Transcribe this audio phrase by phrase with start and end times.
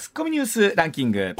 [0.00, 1.36] ツッコミニュースランキング。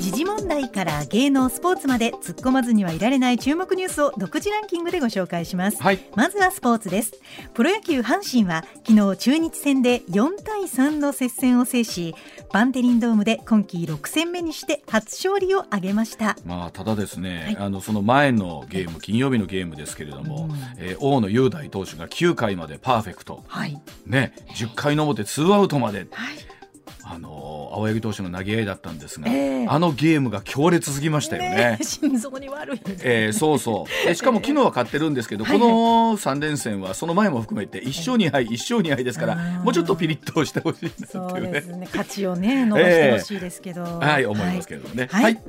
[0.00, 7.20] 時事問題から芸能スポーツまで突っ込まずにはいられない注目ニュースを独自ランキングでご紹介します、はい、まずはスポーツです。
[7.52, 12.14] プロ野球阪神は昨日中日戦で4対3の接戦を制し
[12.50, 16.38] バンテリンドームで今季6戦目にして初勝利を挙げました。
[16.46, 26.49] まあただですね、はい、あのその前のゲーム金曜日のゲームですけれども、うん、えー、大野雄大投手が9回までパーフェクト、はい、ね10回の表ツーアウトまで、はい
[27.04, 31.76] あの青柳投手の投げ合いだったんですが、えー、あのゲームが強烈すぎましたよね。
[31.78, 34.14] ね心臓に悪い、えー、そうそう。
[34.14, 45.08] しかも昨日は勝ってるんですけど、この3連戦はその前も含めて1勝2敗1勝2敗ですから、もうちょっとピリッとしてほしいなっていうね、ね、勝ちをね伸ばしてほしいですけど、えー、はい思いますけどね。
[45.10, 45.42] はい、はい。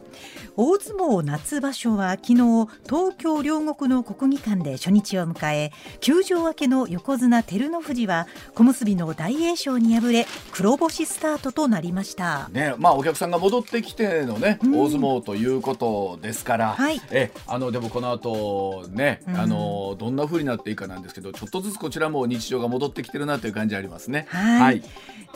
[0.58, 2.36] 大相撲夏場所は昨日
[2.84, 24.28] 東京両国の国技館で初日を迎え休場明けの横綱照ノ富士は小結の大栄翔に敗れ黒星スタートとなりました、ねまあ、お客さんが戻ってきての、ね、大相撲ということですから、はい、えあのでもこの後ね、あのどんなふうになっていいかなんですけどちょっとずつこちらも日常が戻ってきてるなという感じありますね。
[24.30, 24.84] はい、はい。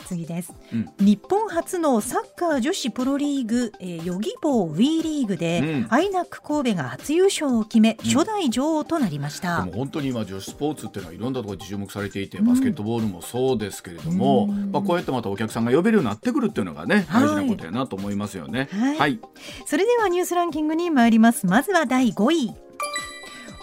[0.04, 18.68] 次です、うん、日本初のサッカー女子プロリーグ、えー、ヨギボーウィーリーグで、うん、アイナック神戸が初優勝を決め、初代女王となりました、でも本当に今女子スポーツっていうのはいろんなところで注目されていて、バスケットボールもそうですけれども、まあ、こうやってまたお客さんが呼べるようになってくるっていうのがね、大事なことやなと思いますよね。
[18.72, 19.20] はい、はい、
[19.66, 21.46] それではニュースランキングに参ります。
[21.46, 22.65] まずは第5位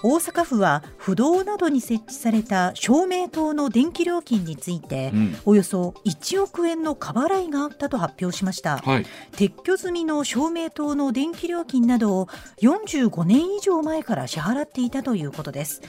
[0.03, 12.27] 大阪府は不動などに設置された照明灯の電気料金について、うん、およそ1億円の過払いがあったと発表しました、はい、撤去済みの照明灯の電気料金などを
[12.61, 15.81] 45年以上前から支払っていたということです。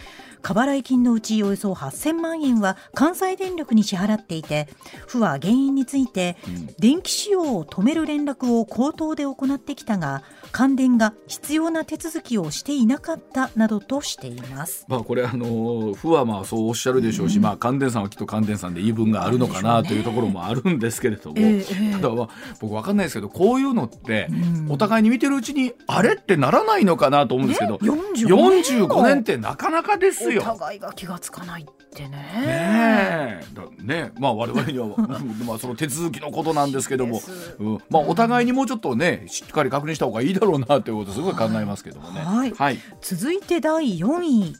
[0.45, 4.69] 過払い金のうちおよそ8000万円は関西電力に支払っていて
[5.07, 10.23] 府は原因について、うん、電気使用を止める連絡を口頭で行ってきたが
[10.55, 14.87] 関電が必要な手続きをしていなかったなどとしています。
[14.87, 22.29] まあこれあの府はまあそうおっしゃるでしょうし、うん、まあ関電さんはきっと関電さんで言い分があるのかなというところもあるんですけれども、ねえー、ただ、まあ、
[22.61, 24.29] 僕わかんないですけどこういうのって、
[24.69, 30.43] お互いに見てるうちにあれってならないのかなと思うんですけど、45年ってなかなかですよ。
[30.43, 32.11] お互いが気がつかないってね。
[32.47, 33.41] ね
[33.83, 34.13] ね。
[34.19, 34.89] まあ我々には
[35.47, 37.21] まあその手続きのことなんですけども、
[37.59, 42.21] うん、まあお互いにもうちょっとねしっかり確認した方がいいだろうなということすごい考えますけどもね。
[42.21, 42.53] はい。
[42.53, 44.57] はい、続いて第4位。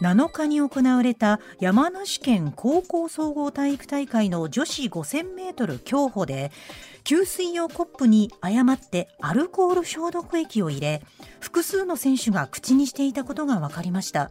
[0.00, 6.50] 7日に行われた山梨県高校総合体育大会の女子5000メートル競歩で
[7.04, 11.02] 給水用コップに誤ってアルコール消毒液を入れ
[11.38, 14.30] 複数の選手が口にしていたことが分かりました。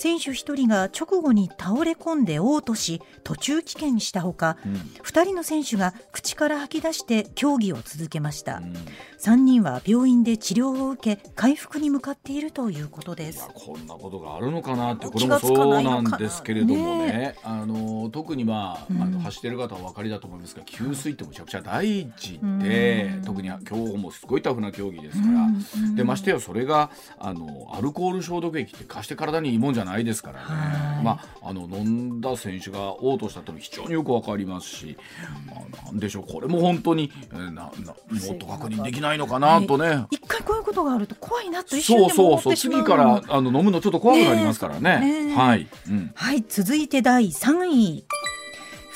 [0.00, 8.74] 選手1人が直後に倒れ込んで嘔吐し途中棄権したほか、うん、2人の選手が口から吐き出して競技を続けました、うん、
[9.20, 13.46] 3人は病院で治療を受け回復に向かっているということです。
[13.52, 34.96] こんなことがあるのかなってこれもそうなんですけれどもね、ね、あの特にまあ,、あの走ってる方はお分かりだと思いますが給水ってむちゃくちゃ大事で、特に今日もすごいタフな競技ですから、でましてやそれがあのアルコール消毒液って貸して体にいいもんじゃないですからね、まあ、あの飲んだ選手が嘔吐したと非常によくわかりますし、
[35.46, 36.32] まあ、なんでしょう。
[36.32, 37.72] これも本当に、えー、ななも
[38.34, 42.56] っと確認できないのかなとね、一回こういうことがあると怖いなと一瞬でそうそうそう。
[42.56, 45.26] 次からあの飲むのちょっと怖くなりますからね。
[45.28, 46.44] ねはい、うん、はい。
[46.48, 48.04] 続いて第3位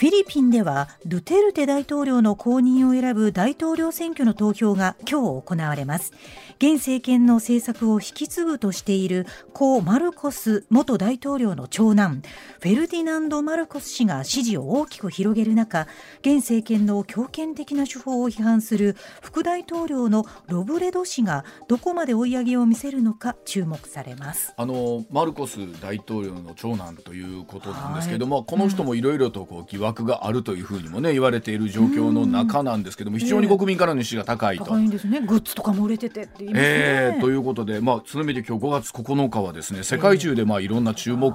[0.04, 6.12] フィリピンではドゥテルテ大統領の後任を選ぶ大統領選挙の投票が今日行われます。
[6.59, 12.22] 現政権の政策を引き継ぐとしている故マルコス元大統領の長男
[12.60, 15.88] フェルディナンド・マルコス氏が支持を大きく広げる中
[16.20, 24.54] 現政権の強権的な手法を批判する副大統領のロブレド氏がどこまで追い上げを見せるのか注目されます。
[24.56, 34.64] あのマルコス大統領の長男ということなんですけども、はい、この人もいろいろとこう疑惑があるというふうにもね言われている状況の中なんですけども、非常に国民からの支持が高いと。
[34.64, 35.20] 高いんですね。
[35.20, 36.69] グッズとかも売れててって言いますね。
[36.69, 41.31] えー、ということで、まあ、その意味で今日5月9日はですね世界中でまあいろんな注目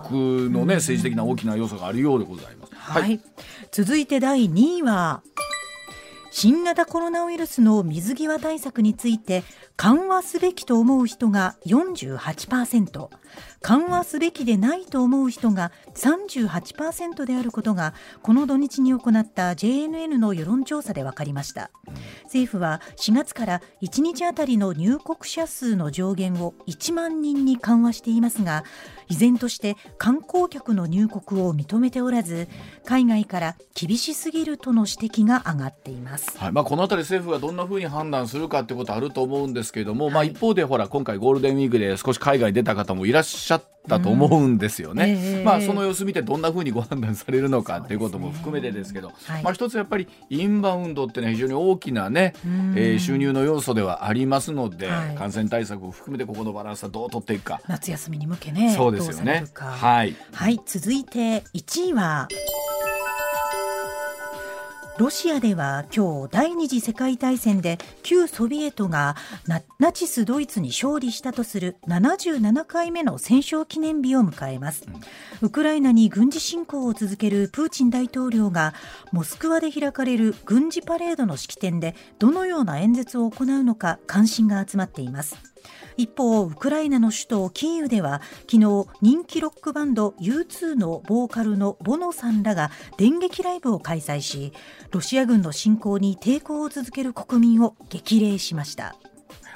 [0.50, 2.76] のね、政治的な大きな要素があるようでございます。
[2.76, 3.22] はい、はい、
[3.72, 5.22] 続いて第2位は
[6.32, 9.44] 新型コロナウイルスの水際対策について
[9.80, 13.08] 緩和すべきと思う人が48%
[13.62, 21.72] 緩和すべきでないと思う人が38%であることがこの土日に行った JNN の世論調査で分かりました。
[22.24, 28.64] 政府は4月から1日あたりの入国者数の上限を1万人に緩和していますが
[29.10, 32.48] 依然として観光客の入国を認めておらず
[32.86, 36.52] 海外から厳しすぎるとの指摘が上がっています、はい。
[36.52, 52.34] まあ、この辺り政府がどんなふうに判断するかということあると思うんですけれども、はい、まあ、一方でほら今回ゴールデンウィークで少し海外出た方もいらっしゃったと思うんですよね、うんえー、まあ、その様子見てどんなふうにご判断されるのかということも含めてですけど、ねはい、まあ、一つやっぱりインバウンドっていうのは非常に大きなね、
[52.76, 57.62] えー、収入の要素ではありますので、はい、感染対策を含めてここのバランスはどう取っていくか。
[57.68, 59.46] 夏休みに向けねそうですよね。
[59.56, 62.28] はい、はい、続いて1位は
[65.00, 69.16] ロシアでは今日第二次世界大戦で旧ソビエトが
[69.80, 74.86] ナチスドイツに勝利したとする77回目の戦勝記念日を迎えます、
[75.42, 78.74] ウクライナに軍事侵攻を続けるプーチン大統領が
[79.14, 85.49] モスクワで開かれる軍事パレードの式典でどのような演説を行うのか関心が集まっています
[86.00, 94.54] 一方ウクライナの首都キーウでは昨日人気ロックバンド U2 のボーカルのボノさんらが電撃ライブを開催し
[94.92, 98.96] ロシア軍の侵攻に抵抗を続ける国民を激励しました。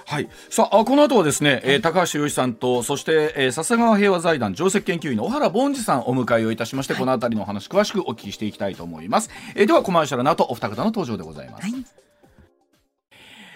[0.06, 12.03] はい、さあこの後はですね、えー、高橋洋一さんとそして、えー、笹川平和財団上席研究員の小原凡司さんお迎えをいたしまして、はい、この辺りの話詳しくお聞きしていきたいと思います、えー、ではコマーシャルの後お二方の登場でございます、はい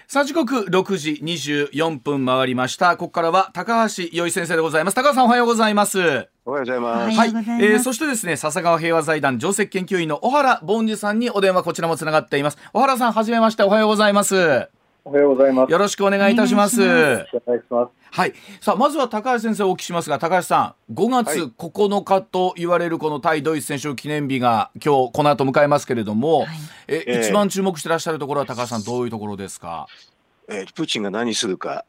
[0.09, 2.95] さあ時刻6時24分回りました。
[2.95, 4.93] ここからは高橋洋一先生でございます。
[4.93, 5.99] 高橋さんおはようございます。
[5.99, 7.17] おはようございます。
[7.17, 12.57] はい、えー、そしてですね、笹川平和財団上席研究員の小原凡司さんにお電話こちらもつながっています。
[12.71, 14.69] 小原さん、はじめまして、おはようございます。
[15.07, 15.71] おはようございます。
[15.71, 16.81] よろしくお願いいたします。
[16.83, 17.91] お願いします。
[18.11, 18.33] はい。
[18.59, 26.47] さあ、まずは高橋先生お聞きしますが、高橋さん、5月9日と言われるこの対ドイツ戦勝記念日が今日この後迎えますけれども、はい、
[26.89, 29.87] え、えー、一番注目してらっしゃるところは高橋さんどういうところですか？
[30.47, 31.85] えー、プーチンが何するか。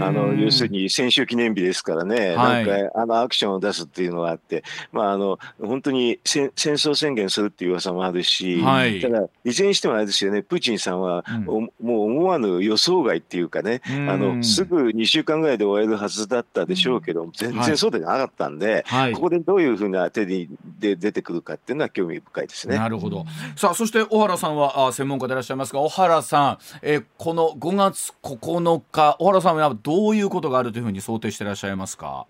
[0.00, 4.62] あの要するに戦勝記念日ですからね、はい、なんかあのアクションを出すっていうのがあって、
[4.92, 20.48] まあ、あの本当に戦争宣言するっていう噂もあるし、はい、ただ、いずれにしてもあれですよね、プーチンさんは、うん、もう思わぬ予想外っていうかね、あのすぐ2週間ぐらいで終えるはずだったでしょうけど、全然そうでなかったんで、はい、ここでどういうふうな手で
[20.78, 22.76] 出てくるかっていうのは興味深いですね。
[22.76, 23.24] なるほど。
[23.56, 32.26] さあそして小原さんはあ専門家でいらっしゃいますが小原さん、えー、この5月9日小原さんはどういうことがあるというふうに想定していらっしゃいますか？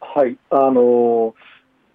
[0.00, 1.34] はいあの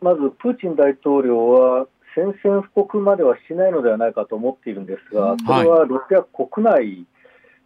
[0.01, 7.05] まずプーチン大統領は宣戦布告まではしないのではないかと思っているんですが、それはロシア国内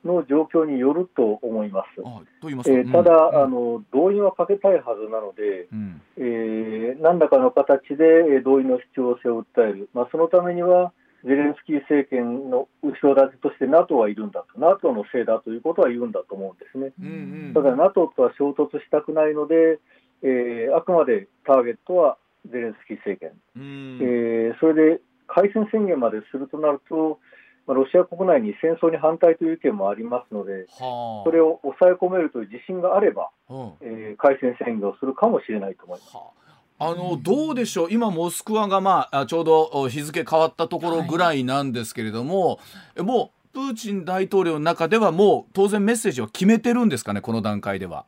[0.03, 2.69] の状況によると思います。
[2.69, 10.91] えただ、うん、あの、動員はかけたいはずなので、うん、えー、何らかの形で動員の必要性を訴える、まあ、そのためには、
[11.23, 16.93] ゼレンスキー政権の後ろ盾として NATO はいるんだと、NATO のせいだということは言うんだと思うんですね。
[16.99, 17.07] うん
[17.47, 19.79] うん、ただ、NATO とは衝突したくないので、
[20.23, 22.17] えー、あくまでターゲットは
[22.49, 27.19] ゼレンスキー政権、うん、えー、それで開戦宣言までするとなると、
[27.67, 36.15] まあ、ロシア国内に戦争に反対という意見もありますので、はあ、それを抑え込めるという自信があれば、うん、えー、開戦宣言をするかもしれないと思います。
[36.15, 36.40] はあ
[36.83, 37.87] あのどうでしょう？
[37.91, 42.57] 今モスクワが、まあ、ちょうど日付変わったところぐらいなんですけれども、は
[42.97, 47.21] い、もうプーチン大統領の中ではもう当然メッセージを決めてるんですかね？
[47.21, 48.05] この段階では。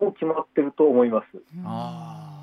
[0.00, 1.26] もう決まってると思います。
[1.64, 2.35] あ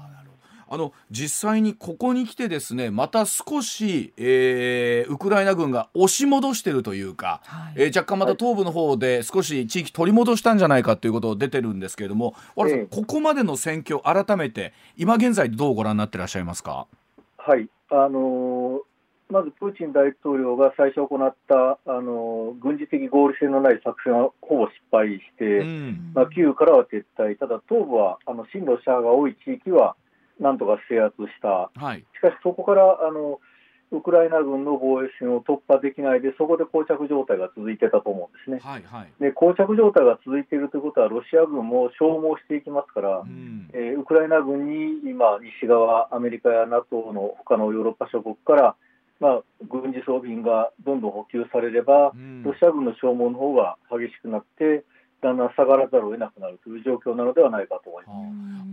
[0.73, 16.87] あの実際にここに来てですねまた少し、えー、ウクライナ軍が押し戻しているというか、はい、えー、若干また東部の方で少し地域取り戻したんじゃないかということが出てるんですけれども、はい、ここまでの戦況改めて今現在どうご覧になっていらっしゃいますか？
[17.37, 17.69] はい。
[17.91, 18.79] あのー
[19.29, 29.95] まずプーチン大統領が最初行ったあの軍事的合理性のない作戦はほぼ失敗して、うん、まあ、キーウからは撤退、ただ東部はあの親ロシアが多い地域は
[30.43, 33.39] なんとか制圧した、はい、しかしそこからあの
[33.93, 38.59] ウクライナ軍の防衛線を突破できないで、そこで膠着状態が続いてたと思うんですね。
[38.59, 48.75] はいはい、で膠着状態が続いているということは、ロシア軍も消耗していきますから、うん、えー、ウクライナ軍に今、西側、アメリカや NATO の他のヨーロッパ諸国から、
[49.19, 54.83] まあ、軍事装備品がどんどん補給されれば、うん、ロシア軍の消耗の方が激しくなって、
[55.23, 58.13] だんだん下がらざるを得なくなるという状況なのではないかと思いま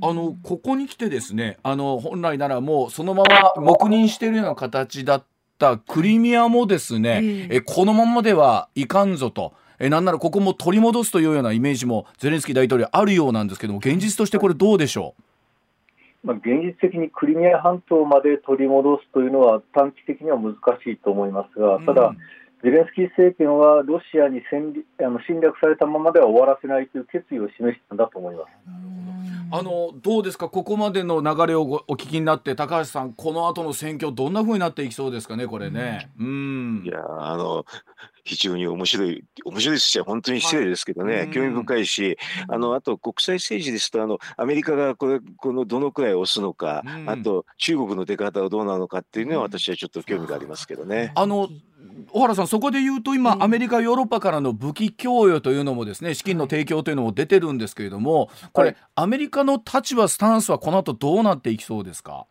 [0.02, 0.10] す。
[0.10, 0.12] あ。
[0.12, 5.24] のここに来てですねあの本来ならもうそのまま黙認しているような形だっ
[5.58, 7.60] たクリミアもですね、ええ。
[7.60, 9.54] このままではいかんぞと。
[9.82, 15.14] えなんならここも取り戻すというようなイメージもゼレンスキー大統領あるようなんですけども現実としてこれどうでしょ
[16.22, 20.52] う、まあ、現実的にクリミア半島まで取り戻すというのは短期的には難
[20.84, 22.18] しいと思いますがただ、うん
[22.62, 28.48] ゼレンスキー政権はロシアに戦あの侵略されたままでは終わらせないという決意を示したんだと思います。
[29.52, 30.48] あのどうですか？
[30.48, 35.48] ここまでの流れをお聞きになって高橋さんこの後の選挙どんなふうになっていきそうですかね？
[35.48, 36.10] これね。
[36.20, 36.82] うん。
[36.86, 37.64] いやあの
[38.22, 42.16] 非常に面白い面白いですし本当に失礼ですけどね、はい、興味深いし、
[42.48, 51.12] あのあと国際政治ですとあのアメリカがこれこのどのくらい押すのか、うん、あと中国の出方はどうなのかっていうのは私はちょっと興味がありますけどね。
[51.16, 51.48] あの
[52.12, 62.26] 小原さん、そこで言うと今、アメリカ、ヨーロッパからの武器供与というのもですね資金の提供というのも出てるんですけれども、これ、はい、アメリカの立場、スタンスはこの後どうなっていきそうですか？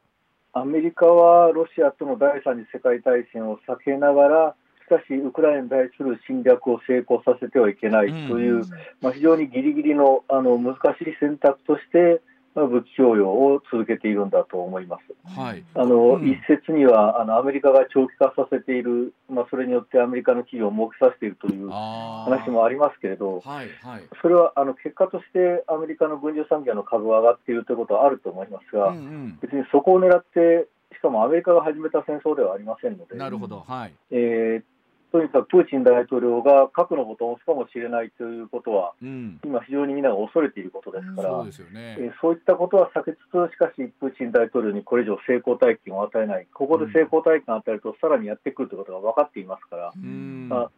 [0.54, 8.64] アメリカはロシアとの第三次世界大戦を避けながら、しかし、ウクライナに対する侵略を成功させてはいけないという、うん、
[9.02, 12.22] まあ、非常にギリギリのあの難しい選択として、
[12.68, 15.38] 武器供与を続けているんだと思います。
[15.38, 33.94] はい、あの、うん、一説にはあのアメリカが長期化させている、まあ、それによってアメリカの企業を儲けさせているという話もありますけれど、はいはい、それはあの結果としてアメリカの軍需産業の株が上がっているということはあると思いますが、うんうん、別にそこを狙って、しかもアメリカが始めた戦争ではありませんので、なるほど、はい。
[34.12, 34.64] えー、
[35.12, 50.72] とにかくプーチン大統領が核のボタンを押すかもしれないということは、うん、今、非常にみんなが恐れていることですから、うん、そう、ね、えー、そういったことは避けつつ、しかし、プーチン大統領にこれ以上成功体験を与えない、ここで成功体験を与えると、さらにやってくるということが分かっていますから、うん、まあ、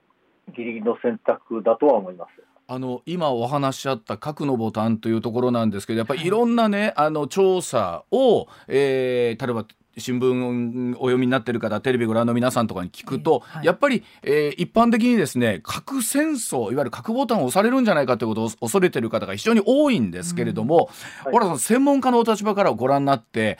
[0.55, 2.31] ギリギリの選択だとは思います。
[2.67, 9.65] あの今お話しあった核のボタンというところなんですけどやっぱりいろんなねあの調査を、えー、例えば
[9.97, 20.89] 新聞お読みになってる方テレビご覧の皆さんとかに聞くと、はい、やっぱり、えー、一般的にですね核戦争いわゆる核ボタンを押されるんじゃないかということを恐れてる方が非常に多いんですけれども、
[21.25, 23.57] うんはい、さん専門家のお立場からご覧になって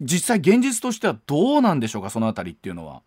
[0.00, 3.02] 実際現実としてはどうなんでしょうかそのあたりっていうのは。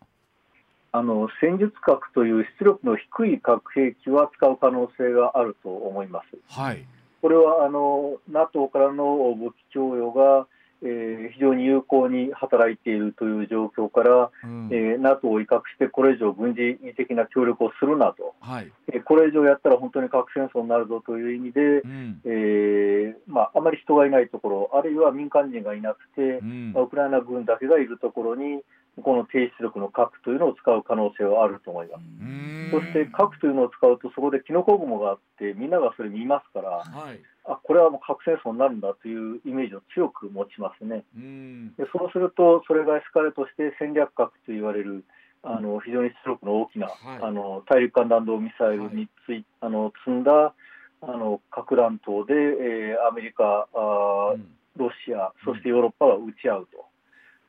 [0.96, 6.38] あの戦術核という出力の低い核兵器は使う可能性があると思います。
[6.56, 6.86] はい、
[7.20, 10.46] これはあの NATO からの武器供与が
[10.86, 28.62] えー、非常に有効に働いているという状況から、うん、えー、NATO を威嚇してこれ以上軍事的な協力をするなと、はい、えー、これ以上やったら本当に核戦争になるぞという意味で、うん、えー、まあ、あまり人がいないところあるいは民間人がいなくて、うん、まあ、ウクライナ軍だけがいるところに
[29.02, 32.04] この低出力の核というのを使う可能性はあると思います。
[32.72, 41.04] そして核というのを使うとそこでキノコ雲があってみんながそれ見ますから、はいあこれはもう核戦争になるんだというイメージを強く持ちますね。
[41.78, 45.04] でそうすると、それがエスカレートして戦略核と言われる
[45.44, 50.54] あの非常に出力の大きな、はい、あの大陸間弾道ミサイルについ、はい、あの積んだ
[51.02, 54.48] あの核弾頭で、えー、アメリカあ、うん、
[54.78, 56.86] ロシア、そしてヨーロッパが撃ち合うと、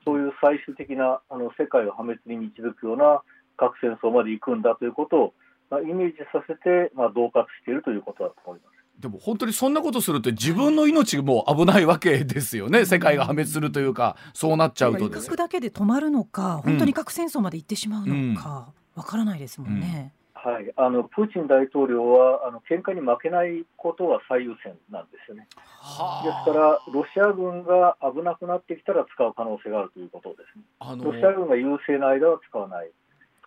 [0.05, 3.23] そういう最終的なあの世界を破滅に導くような
[3.57, 5.35] 核戦争まで行くんだということを、
[5.71, 8.74] まあ、イメージさせて、まあ、恫喝しているということだと思います。
[8.99, 12.87] でも本当にそんなことすると自分の命も危ないわけですよね。
[12.87, 15.35] 世界が破滅するというかそうなっちゃうとです。
[15.37, 20.13] だけで止まるのか本当に核戦争まで行ってしまうのかわ、からないですもんね。
[20.45, 25.49] うん、はい、あのプーチン大統領はあの喧嘩に負けないことが最優先なんですよね。
[25.51, 30.65] ですからロシア軍が危なくなってきたら使う可能性があるということですね。
[30.79, 31.13] あの。
[31.13, 32.91] ロシア軍が優勢な間は使わない。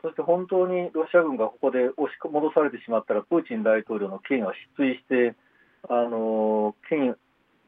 [0.01, 5.35] そして本当にロシア軍がここで押し戻されてしまったら、プーチン大統領の権威は失墜して、
[5.89, 7.15] あの権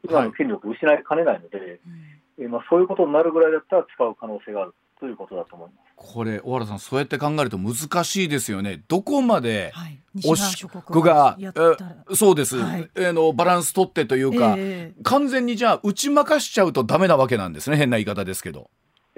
[0.03, 1.79] 今の権力を失いかねないので、はい、
[2.39, 5.89] えまあ、そういうことになるぐらいだったら使う可能性があるということだと思います。
[5.95, 9.73] これ、小原さん、そうやって考えると難しいですよね、どこまで
[10.23, 18.69] 押し国が、えそうです、はい、えのバランス取ってというか、えー、完全にじゃあ、打ち負かしちゃうとだめなわけなんですね、変な言い方ですけど。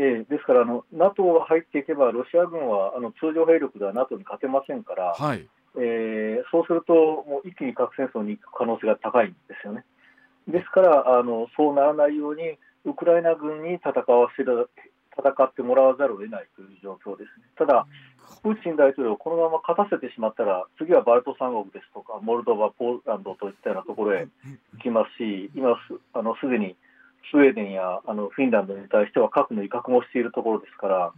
[0.02, 9.86] えー、ですからあの、NATO が入っていけば、ロシア軍はあの通常兵力では NATO に勝てませんから、はい、えー、そうすると、もう一気に核戦争に行く可能性が高いんですよね。
[10.48, 14.72] ですからあの、そうならないように、ウクライナ軍に戦わせる
[15.16, 17.46] 戦ってもらわざるを得ないという状況ですね。
[17.56, 17.86] ただ、
[18.42, 24.28] プーチン大統領をこのまま勝たせてしまったら、次はバルト三国ですとか、モルドバ、ポーランドといったようなところへ
[24.74, 26.76] 行きますし、今すあのすでに
[27.30, 31.12] スウェーデンやあのフィンランドに対しては核の威嚇もしているところですから、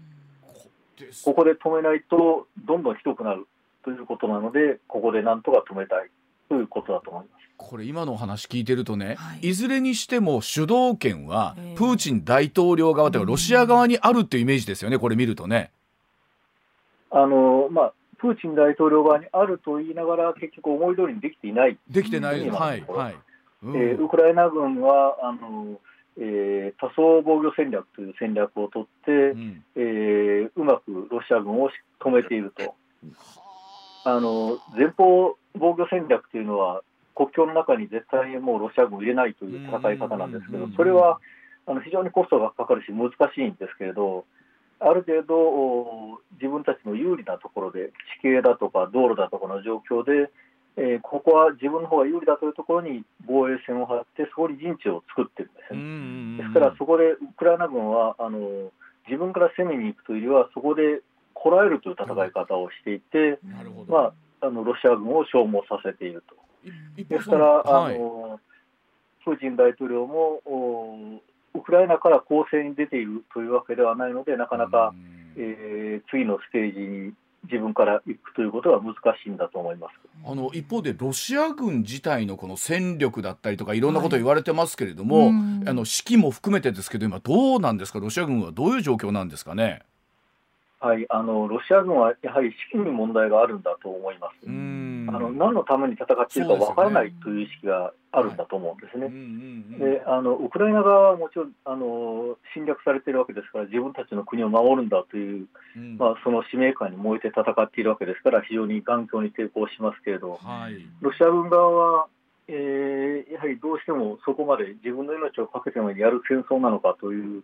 [1.24, 3.48] ここで止めないとどんどんひどくなる
[3.83, 6.10] ということなので、ここでなんとか止めたい
[6.50, 7.43] ということだと思います。
[7.55, 15.72] これ今のお話聞いてるとね、はい、いずれにしても主導権はプーチン大統領側というかロシア側にあるっていうイメージですよね、これ見るとね。
[17.12, 23.15] あのまあ、プーチン大統領側にあると言いながら、結局、思い通りにできていない、できてない、はいはい。
[23.63, 25.79] うん、えー、ウクライナ軍はあの
[26.17, 32.75] えー、多層防御戦略という戦略を取って、うん、えー、うまくロシア軍を止めていると。
[34.05, 36.82] あの前方防御戦略というのは
[37.15, 41.20] 国境の中に絶対にもうロシア軍を入れないという戦い方なんですけど、それは
[41.65, 44.25] あの非常にコストがかかるし、難しいんですけれど、
[44.79, 50.29] ある程度、自分たちの有利なところで、地形だとか道路だとかの状況で、
[50.75, 56.44] えー、ここは自分の方が有利だというところに防衛線を張って、そこに陣地を作ってるんですね。
[56.44, 58.72] ですから、そこでウクライナ軍はあの
[59.08, 61.01] 自分から攻めに行くというよりは、そこで
[61.34, 63.39] こらえるという戦い方をしていて、
[63.88, 66.36] まあ、あのロシア軍を消耗させていると。
[66.98, 68.39] ですから、はい、あの
[69.25, 70.42] プーチン大統領も
[71.53, 74.94] ウクライナから攻勢に出ているというわけではないので、なかなか、
[75.38, 77.13] えー、次のステージに
[77.44, 79.94] 自分から行くということは難しいんだと思います。
[80.26, 88.00] あの一方でロシア軍自体のこの戦力だったりとかいろんなこと言われてますけれども、はい、あの指揮も含めてですけど今どうなんですか？
[88.00, 89.82] ロシア軍はどういう状況なんですかね？
[90.84, 94.46] はい、あのロシア軍はやはり指揮に問題があるんだと思います。
[94.46, 99.08] あの何のために戦っているかわからないという意識があるんだと思うんですね。
[99.80, 105.48] であのウクライナ側はもちろんあの侵略されているわけですから自分たちの国を守るんだという、
[105.78, 111.72] うん、まあ、その使命感に燃えて戦っているわけですから非常に頑強に抵抗しますけれど、はい、ロシア軍側
[112.02, 112.08] は
[112.50, 117.44] えー、やはりどうしてもそこまで自分の命を懸けてまでやる戦争なのかという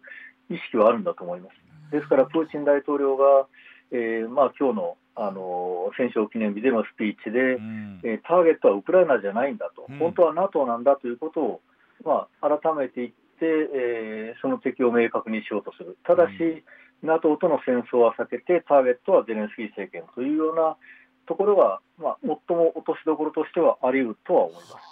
[0.50, 1.70] 意識はあるんだと思います。
[1.92, 3.48] ですから、プーチン大統領が、
[3.92, 11.62] えーまあ今日のあの戦勝記念日でのスピーチで、うん、えー、ターゲットはウクライナじゃないんだと、うん、本当は NATO なんだということを、
[12.06, 16.64] まあ、改めて言って、えー、その敵を明確にしようとする、ただし、
[17.04, 20.78] うん、NATO との戦争は避けて、ターゲットはゼレンスキー政権というような
[21.28, 24.89] ところが、まあ、最も落としどころとしてはあり得るとは思います。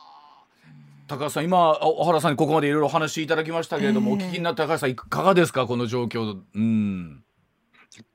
[1.08, 6.42] 高橋さん、今、小原さんにここまでいろいろ話いただきましたけれども、えー、お聞きになった高橋さん、いかがですか、この状況？
[6.54, 7.24] うん。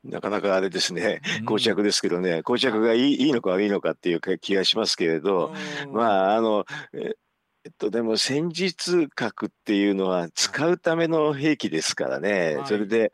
[0.03, 3.29] なかなかあれですね、膠着ですけどね、膠着がいいい。
[3.29, 5.53] いのか悪いのかっていう気がしますけれど、
[5.91, 13.11] まあ、あの、えっと、でも戦術核っていうのは使うための兵器ですからね、それで、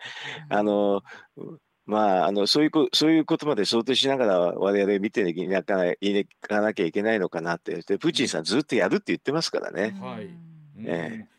[0.50, 1.02] あの、
[1.90, 7.82] まあ、あのそういうそういうことまで想定しながら我々見ていかなきゃいけないのかなって。
[7.82, 9.98] でプーチンさんずっとやるって言ってますからね。
[10.00, 10.30] はい、
[10.86, 11.39] えー、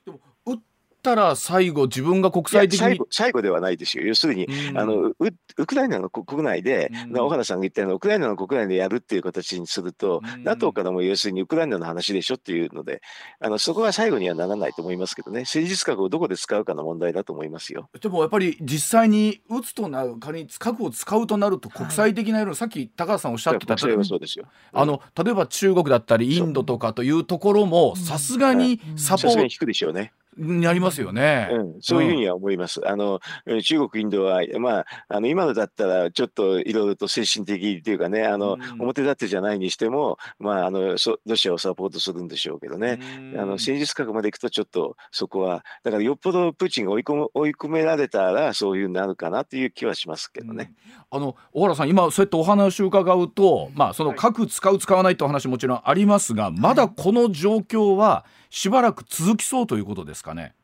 [1.01, 4.05] ったら最後自分が国際的に最後ではないですよ。
[4.05, 5.13] 要するに、うん、あの
[5.57, 13.01] ウクライナの国内で、うん、小原さんが言ったようなウクライナの国内でやるっていう形にすると、うん、NATO からも要するにウクライナの話でしょっていうので
[13.41, 15.45] あのそこは最後にはならないと思いますけどね。
[15.47, 17.89] 戦術核をどこで使うかの問題だと思いますよ。
[18.01, 32.81] でもやっぱり実際に撃つとなる仮に核を使うとなると国際的な、はい、さっき高橋さんおっしゃってたそれはそうですよ、あの例えば中国だったりインドとかというところもさすがにサポート、引くでしょうねにありますよね、うん、そういうふうには思います。
[32.81, 33.21] うん、あの
[33.63, 43.01] 中国、インドは、まあ、あの今のだったらちょっといろいろと精神的っていうかねあの、うん、表立ってじゃないにしても、まあ、あのロシアをサポートするんでしょうけどね、
[43.37, 50.73] あの戦術核までいくとちょっとそこはだからよっぽどプーチンが追い込む追い込められたらそういうになるかなという気はしますけどね。
[51.11, 60.55] あの小原さん今そうやってお話を伺うと、まあ、その核使う使わないという話もちろんありますがまだこの状況はしばらく続きそうということですかね。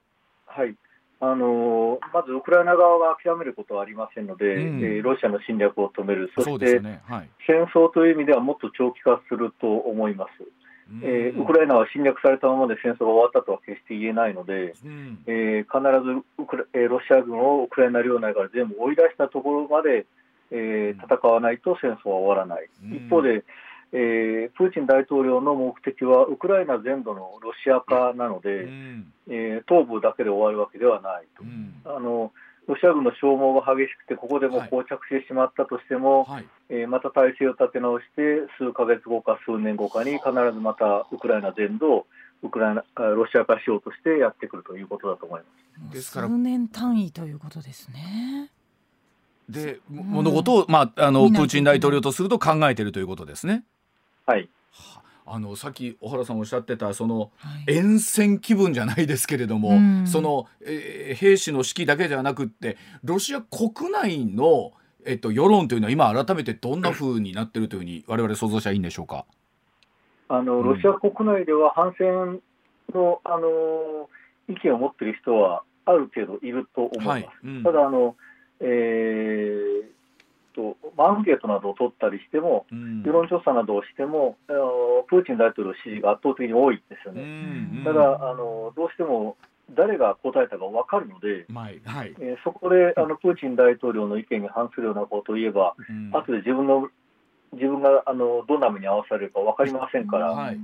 [0.46, 0.74] はい。
[1.18, 7.00] あのまずウクライナ側が諦めることはありませんので、うん、えー、ロシアの侵略を止める、そして、ね。
[7.06, 10.30] はい、戦争という意味ではもっと長期化すると思います。
[10.92, 20.04] うん、えー、ウクライナは侵略されたままで戦争が終わったとは決して言えないので、うん、えー、必ずウクラ、えー、ロシア軍をウクライナ領内から全部追い出したところまで、
[20.50, 22.68] えー、戦わないと戦争は終わらない。
[22.84, 23.42] 一方で
[23.92, 32.32] えー、プーチン大統領の目的はウクライナ全土のロシア化なので、うん、えー、東部だけで終わるわけではないと、うん、あの
[32.66, 42.06] ロシア軍の消耗が激しくて、ここでも膠着してしまったとしても、はい、えー、また体制を立て直して、数か月後か数年後かに必ずまたウクライナ全土を
[42.42, 45.46] ウクライナロシア化しようとしてやってくるということだと思いま
[45.90, 45.94] す。
[45.94, 48.50] ですから数年単位ということですね。
[49.48, 53.64] で物事を、まあ、あのプーチン大統領とすると考えているということですね。
[54.26, 54.48] はい。
[55.28, 57.32] あのさっき小原さんおっしゃってたその
[57.66, 64.70] 沿線気分じゃないですけれども、はい、その、えー、兵士の士気だけじゃなくってロシア国内の、
[65.04, 69.24] えっと、世論というのは今改めてどんなふうになってるというふうに我々想像したらいいんでしょうか？
[70.28, 72.40] あのロシア国内では反戦
[72.94, 74.08] のあの
[74.48, 77.08] 意見を持っている人はある程度いると思います。
[77.08, 77.28] はい。
[77.42, 78.14] うん、ただあの、
[78.60, 79.95] えー
[80.56, 84.36] と、アンケートなどを取ったりしても、うん、世論調査などをしても、
[85.08, 87.22] プーチン大統領支持が圧倒的に多いですよね。
[87.22, 89.36] うんうん、ただあの、どうしても
[89.74, 96.88] 誰が答えたか分かるので、はいはい、えー、そこであのプーチン大統領の意見に反するようなことを言えば、うん、後で自分の
[97.52, 100.58] 自分があのどんな目に遭わされるか分かりませんから、はい、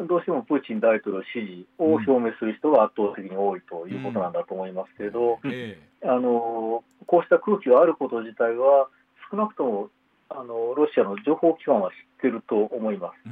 [0.00, 8.88] あどうしてもプーチン大統領支持を表明する人が圧倒的に多いということなんだと思いますけれど、うん、あのこうした空気があること自体は
[9.30, 9.90] 少なくとも
[10.28, 13.28] あのロシアの情報機関は知ってると思います。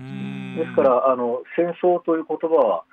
[0.57, 2.85] ですからあの戦争という言葉は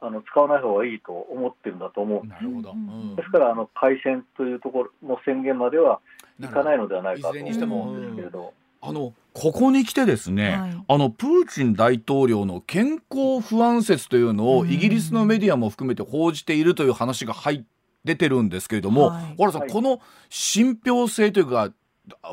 [0.00, 2.24] あの使わない方がいいと思ってるんだと思う。
[2.24, 2.44] んです。
[2.44, 6.00] うん、ですからあの開戦というところの宣言までは
[6.40, 8.54] いかないのではないかと思うんですけれど。
[8.82, 17.66] あのここに来てですね、はい、あのプーチン大統領の健康不安説というのをイギリスのメディアも含めて報じているという話が入
[18.04, 21.70] 出てるんですけれども、はい、原さん、はい、この信憑性というか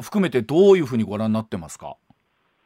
[0.01, 1.97] 含めてどういうふうにご覧になってますか？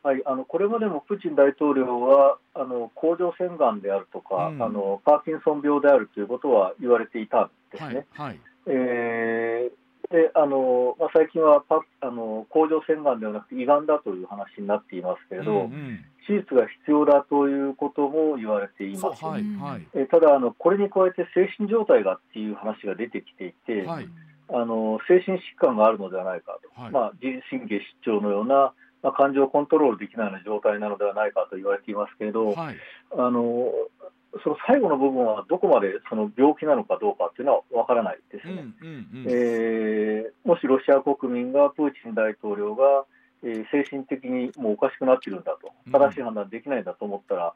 [0.04, 8.08] はい、あのこれまでもプーチン大統領はあの甲状腺がんであるとか、うん、あのパーキンソン病であるということは言われていたんですね。
[8.12, 19.24] はいはい、えー、であのまあ、最近はパあの甲状腺がんではなくて胃がんだという話になっていますけれど、うんうん、手術が必要だということも言われています。
[19.24, 24.08] はいはい、えただあの、これに加えて精神状態がっていう話が出てきていて、はい、
[24.54, 32.76] あの精神疾患があるのではないかと、はい、まあ、自律神経失調のようなまあ、感情をコントロールできないような状態なのではないかと言われていますけれど、はい、
[33.18, 33.72] あの
[34.44, 38.64] その最後の部分はどこまでその病気なのかどうかっていうのは分からないですね、
[39.28, 43.06] えもしロシア国民がプーチン大統領が、
[43.44, 47.54] えー、精神的にもうおかしくなっているんだと、正しい判断できないんだと思ったら、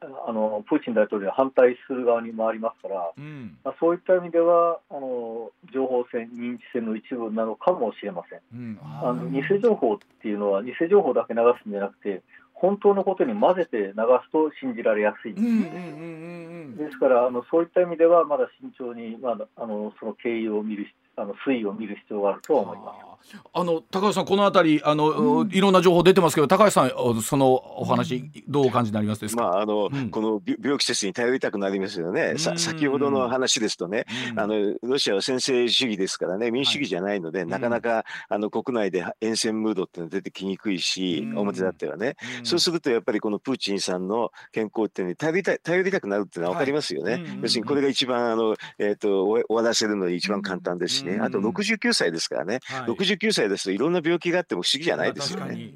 [0.00, 12.22] あのプーチン大統領に反対する側に回りますから、うん、まあ、そういった意味ではあの情報戦、認知戦の一部なのかもしれません、うん、あの偽情報っていうのは、偽情報だけ流すんじゃなくて、
[12.56, 13.92] 本当のことに混ぜて流
[14.24, 15.32] すと信じられやすい。
[15.32, 16.86] んですね。
[16.86, 23.15] ですからあの、そういった意味では、まだ慎重に、まだあのその経緯を見るあの推移を見る必要があると思います。
[23.52, 26.90] あの高橋さん、このあたりあの、うん、いろんな情報出てますけど、高橋さん、
[27.22, 32.38] そのお話、どうお感じになりますですまああの、うん、この病気説に頼りたくなりますよね。
[32.38, 47.12] さ先ほどの話ですとね、あのロシアは専制主義ですからね、民主主義じゃないので、はい、なかなかあの国内で沿線ムードっての出てきにくいし、表立ってはね、そうするとやっぱりこのプーチンさんの健康っていうのに頼りた頼りたくなるっていうのは分かりますよね。
[47.12, 55.70] はい、要するにこれが一番あの、えーと、終わらせるのに一番簡単ですしね、あと69歳ですからね、はい、69歳ですといろんな病気があっても不思議じゃないですよね。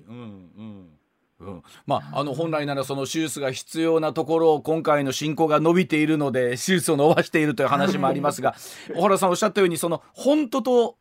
[1.40, 8.54] うん、まあ、あの本来ならその手術が必要なところを今回の進行が伸びているので手術を伸ばしているという話もありますが
[8.94, 10.98] 小原さんおっしゃったようにその本当と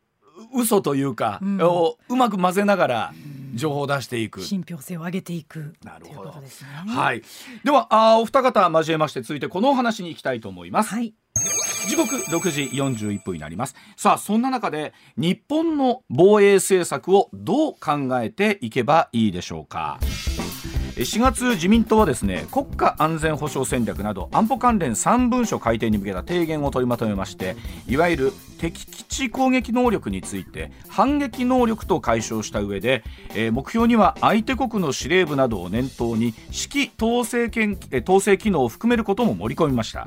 [0.54, 3.14] 嘘というか、うん、をうまく混ぜながら
[3.54, 4.40] 情報を出していく。
[4.40, 5.74] 信憑性を上げていく。
[5.84, 6.48] なるほど、ね、
[6.86, 7.22] はい。
[7.62, 11.12] ではあお二方交えまして続いてこのお話に行きたいと思います、はい
[11.86, 13.74] 時刻6時41分になります。
[13.96, 19.98] さあそんな中で日本の防衛政策をどう考えていけばいいでしょうか。
[21.04, 27.56] 4月自民党はですね国家安全保障戦略など安保関連3文書改定に向けた提言を取りまとめまして
[27.88, 33.02] いわゆる敵基地攻撃能力について反撃能力と解消した上で、
[33.34, 40.06] えー、目標には相手国の司令部などを念頭に指揮統制権統制機能を含めることも盛り込みました。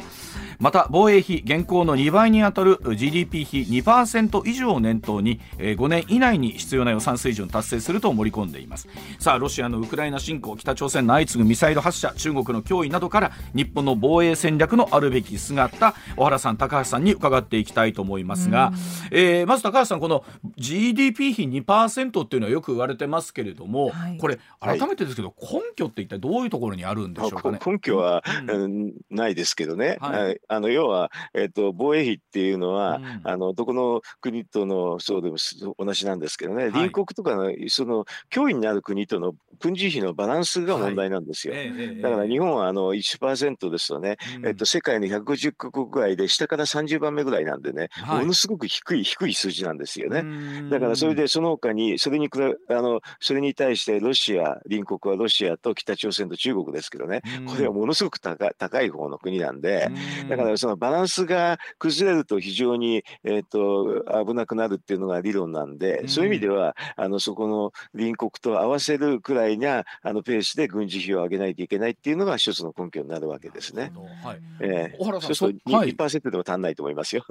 [0.60, 8.88] また防衛費現行の2倍にあたる GDP 比2%以上を念頭に5年以内に必要な予算水準達成すると盛り込んでいます。
[9.20, 18.72] さあロシアのウクライナ侵攻北朝鮮の相次ぐミサイル発射中国の脅威などから日本の防衛戦略のあるべき姿小原さん高橋さんに伺っていきたいと思いますが、
[19.12, 20.24] えー、まず高橋さんこの
[20.58, 27.60] GDP 比2%っていうのはよく言われてますけれども、はい、これ改めてですけど、根拠って一体どういうところにあるんでしょうかね？
[27.66, 35.38] 根拠は、うん、ないですけどね、はい、あの要は、えーと、防衛費っていうのは、うん、あのどこの国とのそうでも
[35.78, 41.54] 同じなんですけどね、隣国とかのその脅威になる国との軍事費のバランスが問題なんですよ。
[41.54, 50.70] はい、だから日本はあの1%ですとね、うん、えっと、世界の150カ国ぐらいで下から30番目ぐらいなんでね、はい、ものすごく低い低い数字なんですよね。
[50.70, 52.30] だからそれでその他にそれに
[52.70, 59.90] あのそれに対してロシア隣国はロシアと北朝鮮と中国ですけどね、これはものすごく高高い方の国なんで、
[60.38, 73.92] だからそのバランスが崩れると非常に、えーと、危なくなるっていうのが理論なんで、そういう意味ではあのそこの隣国と合わせるくらいなあのペースで軍事費を上げないといけないっていうのが一つの根拠になるわけですね。
[74.24, 74.40] はい。
[74.60, 77.24] えー、小原さんそうすると 2%, 2でも足んないと思いますよ。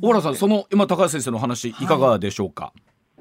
[0.00, 1.74] 小原さん、その今高橋先生の話い。
[1.74, 2.72] かがでしょうか？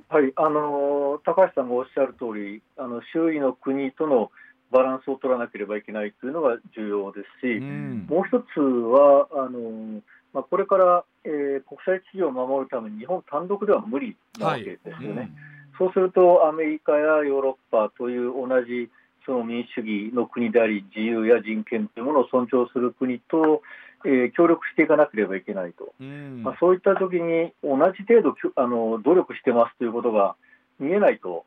[0.10, 4.32] はい、はい、あの高橋さんがおっしゃる通り、あの周囲の国との
[4.72, 10.02] バランスを取らなければいけないというのが重要ですし、うん、もう一つはあの、
[10.34, 15.08] まあ、これから、えー、国際秩序を守るために日本単独では無理なわけですよね。
[15.08, 15.16] はい。
[15.18, 15.36] うん、
[15.78, 18.90] そうするとアメリカやヨーロッパという同じ
[19.26, 23.62] その民主主義の国であり、自由や人権というものを尊重する国と、
[24.06, 30.36] えー、協力していかなければいけないと、うん、まあ、そういったときに同じ程度あの努力してますということが
[30.80, 31.46] 見えないと、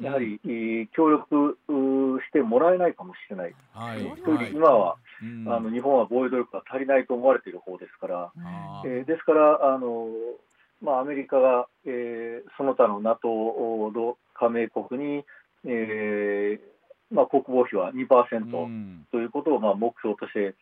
[0.00, 1.58] やはり、うん、協力
[2.28, 4.02] してもらえないかもしれない、はい、
[4.52, 8.32] 今は、あの日本は防衛努力が足りないと思われている方ですから、
[8.84, 10.08] えー、ですからあの、
[10.82, 13.28] まあ、アメリカが、えー、その他の NATO
[13.92, 15.24] の加盟国に、
[15.64, 16.76] えー
[17.10, 20.54] まあ、国防費は2%ということを、まあ、目標として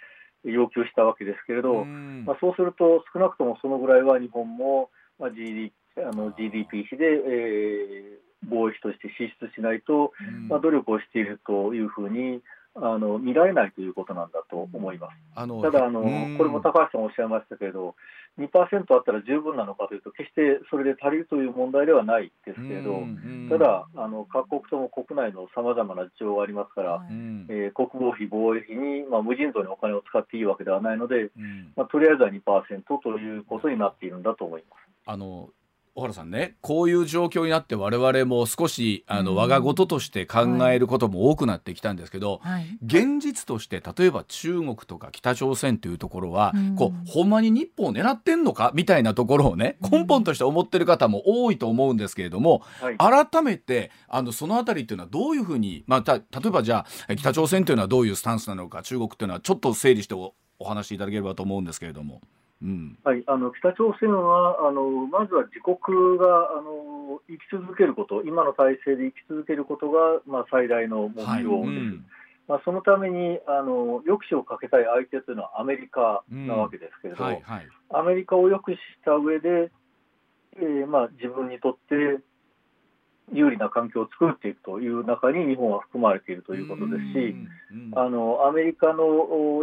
[0.45, 10.13] 要求したわけですけれど、まあ、そうすると少なくともそのぐらいは日本も、まあ、GDP, あの GDP 比で、えー、防衛費として支出しないと、
[10.49, 12.41] まあ、努力をしているというふうに
[12.77, 15.13] あの見られないということなんだと思います。
[15.37, 16.03] あのただあの、
[16.37, 17.95] これも高橋さんおっしゃいましたけれど、
[18.39, 22.99] 2%あったら十分なのかというと、決してそれで足りるという問題ではないですけれど、
[23.49, 27.07] ただあの、各国とも国内のさまざまな事情がありますから、
[27.49, 31.31] えー、国防費、防衛費に、まあ、無尽蔵にお金を使っていいわけではないので、
[31.77, 34.81] まあ、とりあえずは2%ということになっているんだと思います。
[35.07, 35.51] あの
[35.97, 48.73] 小原さんねこういう状況になって我々も少しあの我が事として考えることも多くなってきたんですけど、はい、現実として例えば中国とか北朝鮮というところは、うん、こうほんまに日本を狙ってんのか？
[48.75, 62.21] みたいなところをね根本として思ってる方も多いと思うんですけれども、はい、改めてあのその辺りっていうのはどういうふうに、まあ、例えばじゃあ北朝鮮というのはどういうスタンスなのか中国というのはちょっと整理しておお話しいただければと思うんですけれども。
[63.05, 66.25] はい、あの北朝鮮はあのまずは自国が
[66.57, 71.49] あの生き続けること、今の体制で生き続けることが、まあ、最大の目標です。
[71.49, 71.49] はい。
[71.49, 72.07] うん、
[72.49, 79.71] まあ、そのためにあの抑止をかけたい相手というのはアメリカなわけですけれど、うんはいはい、アメリカを抑止した上で、
[80.57, 82.23] えーまあ、自分にとって
[83.33, 87.35] 有利な環境を作っていくという中に日本は含まれているということですし、
[87.97, 89.05] あのアメリカの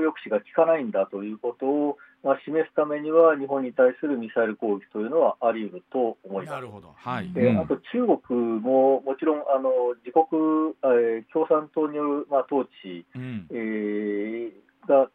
[0.02, 6.56] 抑止が効かないんだということをまあ、示すためには日本に対するミサイル攻撃というのはあり得ると思います。
[6.56, 6.94] なるほど。
[6.96, 15.10] はい、であと中国ももちろんあの自国、えー、共産党による、まあ、統治、うん、えー、が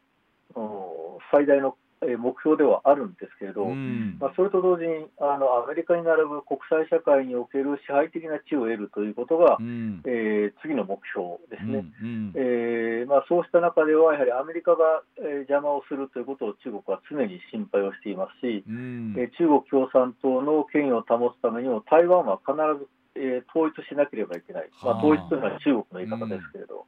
[1.31, 26.85] 最大の目標ではあるんですけれど、うん、まあ、それと同時にあのアメリカに並ぶ国際社会における支配的な地位を得るということが、うん、えー、次の目標ですね、うんうん、えー、まあ、そうした中では、やはりアメリカが、えー、邪魔をするということを中国は常に心配をしていますし、うん、え中国共産党の権威を保つためにも、台湾は必ず、え統一しなければいけない、まあ、統一というのは中国の言い方ですけれど、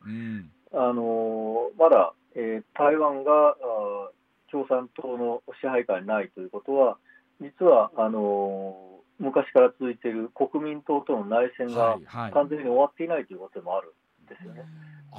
[0.75, 4.11] あのまだ、え台湾があ
[4.50, 6.98] 共産党の支配下にないということは、
[7.40, 11.98] 実はあの昔から続いている国民党との内戦が
[12.32, 14.61] 完全に終わっていないということもあるんですよね。
[14.61, 14.66] は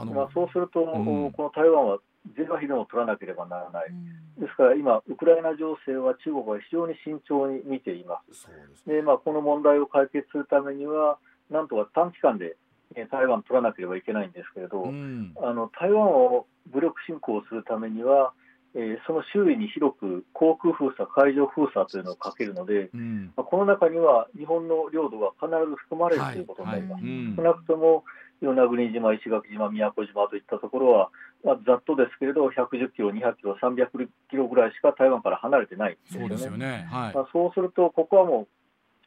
[0.03, 1.99] いはい、まあ、そうすると、うん、この台湾は
[2.37, 8.47] 是が非でも取らなければならない、うん、ですから今、ウクライナ情勢は中国は非常に慎重に見ています。
[8.85, 11.17] で、ね、まあ、この問題を解決するためには、
[11.49, 12.55] なんとか短期間で
[13.11, 18.33] 台湾を取らなければいけないんですけれど、うん、あの台湾を武力侵攻するためには、
[18.75, 27.03] えー、その周囲に広く航空封鎖、海上封鎖というのをかけるので、うん、まあ、この中には日本の領土が必ず含まれるということになります。
[27.03, 28.03] はいはい、少なくとも
[28.41, 31.09] 与那国島、石垣島、宮古島といったところは、
[31.43, 36.37] まあ、ざっとですけれど、110キロ、200キロ、300キロぐらいしか台湾から離れてないですよね。
[36.37, 38.47] そう、ねはい、まあ、そうすると、ここはもう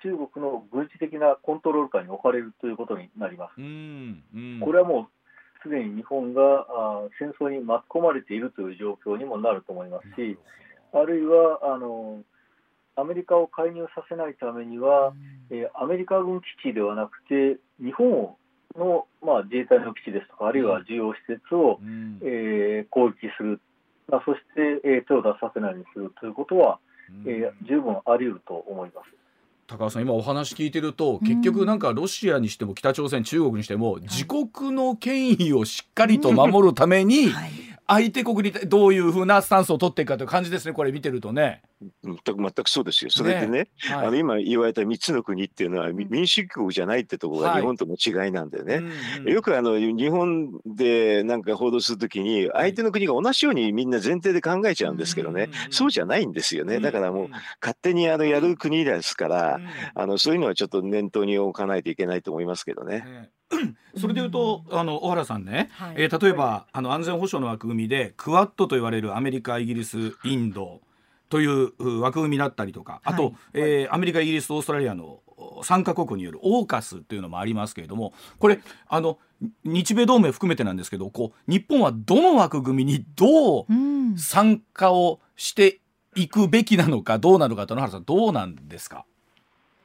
[0.02, 3.52] 中国の軍事的なコントロール下に置かれるということになります。
[3.58, 5.21] うんうん、これはもう
[5.62, 10.38] すでに日本があ戦争に巻き込まれているという状況にもなると思いますし、
[10.92, 12.22] あるいはあの
[12.96, 15.14] アメリカを介入させないためには、
[15.50, 18.36] えー、アメリカ軍基地ではなくて、日本
[18.76, 23.60] の、まあ、自衛隊の基地ですとか、あるいは重要施設を、うん、えー、攻撃する、
[24.08, 26.78] まあ、そして、えー、手を出させないようにするということは、
[27.24, 29.21] うん、えー、十分あり得ると思います。
[29.72, 37.28] 高尾さん今お話聞いてると結局なんかロシアにしても北朝鮮中国にしても自国の権威をしっかりと守るために
[37.92, 40.72] 相手国にどういうふうなスタンスを取っていくかという感じですね。
[40.72, 41.60] これ見てるとね。
[42.02, 43.10] 全く全くそうですよ。
[43.10, 43.68] それでね、ね。
[43.80, 48.76] はい、あの今言われた3つの国っていうのは、うん、民主国じゃないってところが日本との違いなんだよね。
[48.76, 48.80] は
[49.28, 56.80] い、よくあの日本でなんか報道するときに相手の国が同じようにみんな前提で考えちゃうんですけどね、そうじゃないんですよね。
[56.80, 57.28] だからもう
[57.60, 59.60] 勝手にあのやる国ですから、
[59.94, 63.28] あのそういうのはちょっと念頭に置かないといけないと思いますけどね。
[63.96, 70.80] それでいうと、あの小原さんね、はい、えー、例えばあの安全保障の枠組みでクワッドと言われるアメリカイギリスインド
[71.28, 75.20] という枠組みだったりとかあと、はい、えー、アメリカイギリスオーストラリアの
[75.62, 79.18] 3カ国によるオーカスというのもありますけれどもこれあの
[79.64, 83.66] 日米同盟含めてなんですけどこう日本はどの枠組みにどう
[84.18, 85.80] 参加をして
[86.14, 89.04] いくべきなのかどうなのかと野原さんどうなんですか？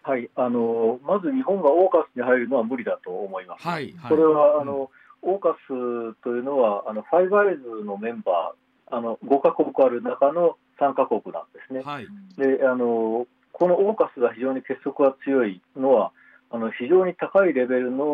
[0.08, 3.68] はいあのまず日本がオーカスに入るのは無理だと思います。
[3.68, 4.90] はい、はい、それはあの、
[5.22, 11.82] うん、オーカスというのはあのファイブアイズのメンバーあの5カ国ある中の3カ国なんですね。
[11.82, 16.14] はい、であのこのオーカスが非常に結束が強いのは
[16.52, 18.06] あの非常に高いレベルの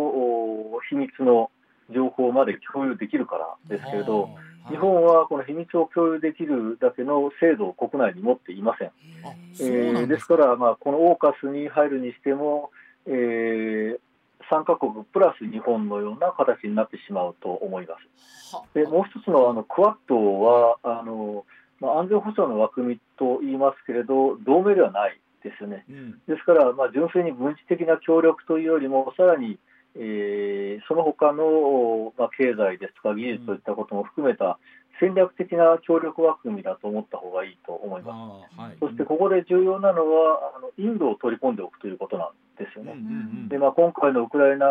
[0.90, 1.52] 秘密の
[1.94, 4.30] 情報まで共有できるからですけれど、
[4.70, 8.92] 日本はこの秘密を共有できるだけの制度を国内に持っていません。
[9.60, 12.72] えー、ですから、まあ、このオーカスに入るにしても、
[13.06, 14.00] えー、
[14.50, 18.74] 3カ国プラス日本のような形になってしまうと思います。
[18.74, 21.46] でもう一つのあのクワッドはあの、
[21.80, 25.86] まあ、安全保障の枠組みと言いますけれど同盟ではないですよね。
[25.90, 29.58] うん、ですから、まあ、純粋に軍事的な協力というよりもさらに
[29.96, 34.58] えー、その他の、まあ、経済ですとか技術といったことも含めた
[35.00, 38.60] 戦略的な協力枠組みだと思った方がいいと思います。
[38.60, 42.96] はい、そしてここで重要なのはあのインドを取り込んでおくということなんですよね。
[43.50, 44.66] でまあ、今回のウクライナ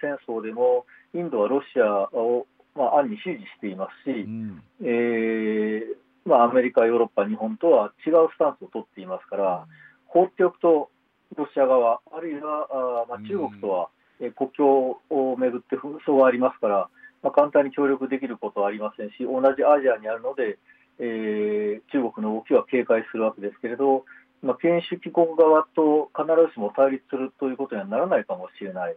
[0.00, 2.46] 戦争でもインドはロシアを、
[2.76, 9.66] まあ、暗に支持していますし、うん、えー、まあ、アメリカ、ヨーロッパ、日本とは違うスタンスを取っていますから、
[10.06, 10.90] 放っておくと
[11.36, 14.03] ロシア側、あるいはあ、まあ、中国とは、うん
[14.36, 16.88] 国境をめぐって紛争がありますから、
[17.22, 20.58] まあ、簡単に協力できることはありませんし、同じアジアにあるので、
[20.98, 24.04] えー、中国の動きは警戒するわけですけれど、
[24.42, 28.96] まあ、権威主義国側と必ずしも対立するということにはならないかもしれない、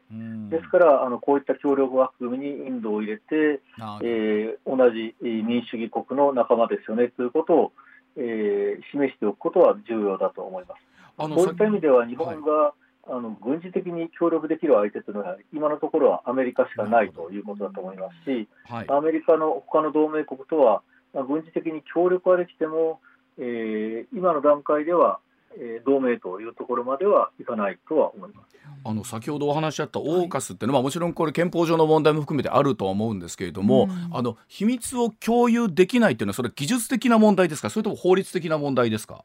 [0.49, 3.61] ですからあのこういった協力枠組みにインドを入れて、
[4.03, 7.71] えー、同じ民主主義国の仲間ですよねということを、
[8.17, 10.81] えー、示しておくことは重要だと思います。
[11.17, 20.81] そういった意味では日本が、はいあの軍事的に協力できる相手というのは今のところはアメリカしかないということだと思いますし、はい、アメリカの他の同盟国とは、
[21.13, 22.99] まあ、軍事的に協力はできても、
[23.37, 25.19] えー、今の段階では、
[25.57, 28.57] えー、同盟というところまではいかないとは思います。
[28.83, 37.69] あの先ほどお話しあったオーカスっていうのは、はい、もちろんこれ憲法上の問題も含めてあるとは思うんですけれども、うん、あの秘密を共有できないっていうのはそれ技術的な問題ですか？
[37.69, 39.23] それとも法律的な問題ですか？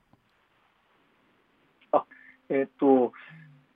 [1.92, 2.04] あ
[2.48, 3.12] えー、っと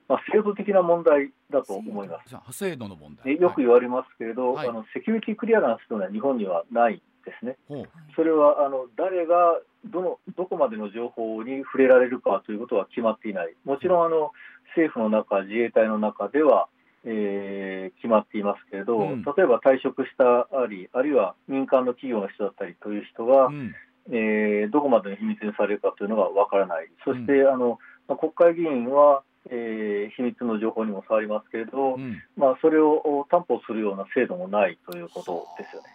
[0.08, 2.18] まあ、制度的な問題だと思いま
[2.50, 2.58] す。
[2.58, 3.40] 制度の問題。
[3.40, 7.56] よく言われますけれど、はい、あのセキュリティクリアランスというのは日本にはないですね。
[8.14, 14.32] それはあの誰がどのどこまでの情報に触れられるかということは決まっていない、もちろんあの
[14.76, 16.68] 政府の中、自衛隊の中では、
[17.04, 23.74] えー、決まっていますけれど、うん、例えば退職したり、あるいは民間の企業の人だったりという人が、うん、
[24.10, 27.78] えー、どこまでの秘密にされるかというのがわからない、そして、うん、あの
[28.18, 35.88] 国会議員はえー、秘密の情報にも触りますけれど、うん、まあ、それを担保するような制度もないということですよね。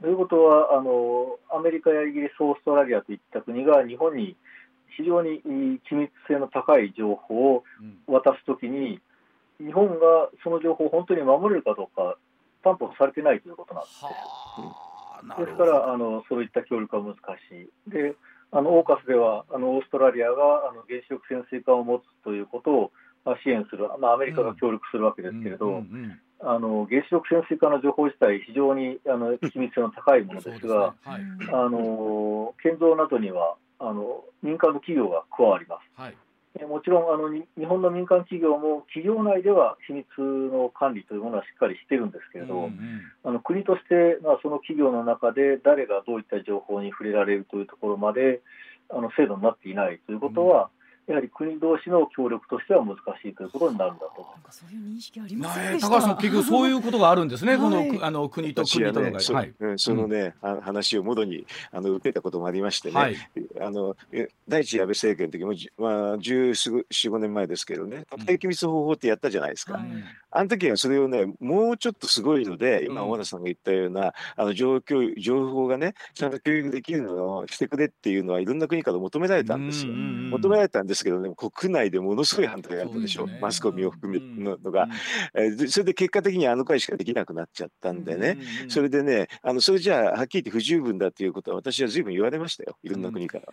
[0.00, 4.36] ということはあの、アメリカやイギリス、オーストラリアといった国が日本に
[4.96, 5.42] 非常に
[5.88, 7.64] 機密性の高い情報を
[8.06, 9.00] 渡すときに、
[9.60, 12.16] うん、日本がその情報を本当に守れるかどうか
[12.62, 14.04] 担保されてないということなんです。
[15.44, 17.16] ですからあの、そういった協力は難
[17.48, 17.90] しい。
[17.90, 18.14] で
[18.50, 22.92] あのオーカスではあのオーストラリアがあの原子力潜水艦を持つということを、
[23.24, 25.84] まあ、支援する、まあ、アメリカが協力するわけですけれど、
[26.40, 31.12] あの原子力潜水艦の情報自体、非常にあの機密性の高いものですが、すね。
[31.12, 36.00] はい、あの建造などにはあの民間の企業が加わります。
[36.00, 36.16] はい
[36.66, 48.40] もちろんあの日本の民間企業も企業内では秘密の管理というものはしっかりしてるんですけれど、うんうん、あの国として、まあ、その企業の中で誰がどういった情報に触れられるというところまで
[48.90, 50.70] あの制度になっていないということは、
[51.08, 63.16] やはり国同士の協力としては難しいということになるんだとなんかそういう認識ありません高橋さん結局そういうことがあるんですね、このあの国と国との、ね、はい、そのね、うん、話をもろにあの受けたこともありましてね、はい、
[63.60, 63.96] あの
[64.46, 69.80] 第一安倍政権の時もまあ十四五年前ですけどね、核機密方法ってやったじゃないですか。
[70.30, 79.92] あの時はそれをねもうちょっとすごいので今小原さんが言ったような、あの状況情報がねちゃんと共有できるのをしてくれっていうのはいろんな国から求められたんですよ。
[79.94, 83.24] 求められたんですですけどね、国内でものすごい反対があったでしょ。
[83.24, 84.90] う、ね、マスコミを含めののが、うん
[85.42, 93.44] えー、それで結果的にあの回しかできなくなっちゃったんでね、うんそれでね、あのそれじゃあ、はっきり言って不十分だということは、私はずいぶん言われましたよ、いろんな国から。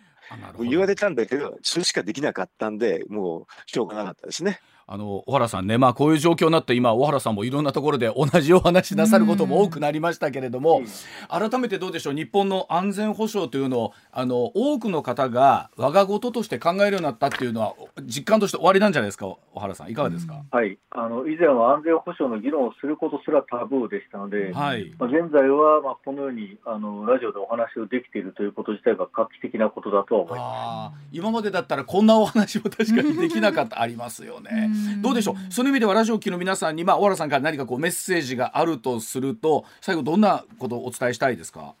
[0.58, 4.60] うん、言われたんだけど、それしかできなかったんで、もうしょうがなかったですね。
[4.88, 10.82] あの小原さんね、まあ、こういう状況になって今小原さんもいろんなところで同じお話なさることも多くなりましたけれども、
[11.28, 17.74] 改めてどうでしょう日本の安全保障というのをあの多くの方が我が事として考えるようになったっていうのは
[18.04, 19.90] 実感として終わりなんじゃないですか小原さん。
[19.90, 20.78] いかがですか、はい。
[20.90, 24.94] あの以前は安全保障の議論をすることすらタブーでしたので、はい。
[24.98, 31.08] まあ、現在はまあこのようにあのラジオでお話をできているということ自体が画期的なことだとは思います。
[31.10, 33.80] 今までだったらこんなお話も確かにできなかった。
[33.80, 34.75] ありますよね。
[35.02, 35.52] どうでしょう？
[35.52, 41.74] その意味ではラジオ機の皆さんに、まあ、小原さんから何かこうメッセージがあるとすると最後どんなことをお伝えしたいですか？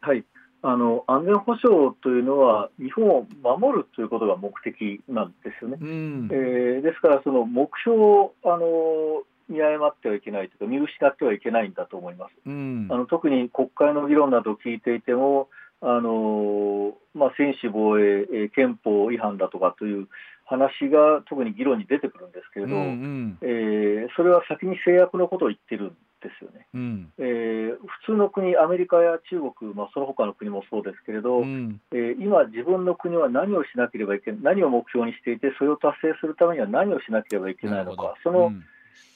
[0.00, 0.24] はい。
[0.64, 5.78] あの安全保障というのは日本を守るということが目的なんですよね。
[5.80, 12.32] うん、えー、ですからその目標をあの見誤ってはいけないというか見失ってはいけないんだと思います。
[12.46, 15.48] うん、あの特に国会の議論などを聞いていても
[15.84, 20.06] あのまあ、専守防衛、憲法違反だとかという
[20.52, 25.88] 話が特に議論に出てくるんですけれど、うんうん、えー、それは先に制約のことを言ってるん
[26.20, 26.66] ですよね。
[26.74, 38.64] うん、えー、普通の国、アメリカや中国、まあ、その他の国もそうですけれど、うん、えー、今、自分の国は何をしなければいけない、何を目標にしていて、それを達成するためには何をしなければいけないのか、その、うん。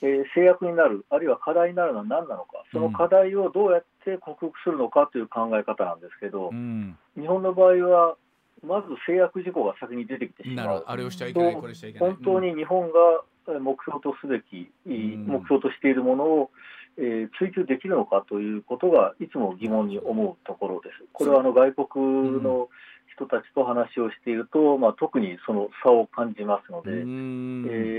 [0.03, 8.17] えー、制約になる、あるいは課題になるのは何なのか、その課題をどうやって克服するのかという考え方なんですけど、日本の場合は
[8.65, 10.85] まず制約事項が先に出てきてしまう。
[10.87, 12.09] あれをしちゃいけない、これしちゃいけない。
[12.11, 16.51] 本当に日本が目標とすべき、うん、目標としているものを、
[16.99, 21.05] えー、追求できるのかということがいつも疑問に思うところです。
[21.13, 22.69] これはあの外国の
[23.15, 26.95] 人たちと話をしていると、まあ、特にその差を感じますので、え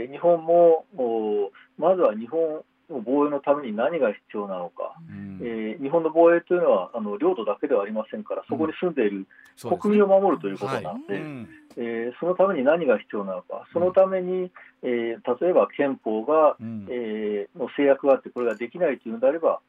[0.09, 0.85] ー、日本も
[1.77, 9.27] まずは日本防衛のために何が必要なのか、うん、えー、日本の防衛というのはあの領土だけではありませんから、そこに住んでいる
[9.61, 11.21] 国民を守るということなので、
[11.77, 14.51] えそのために何が必要なのか、そのために、
[14.83, 19.59] えー、例えば憲法が、うん、えー、の制約があって、これができないというのであれば、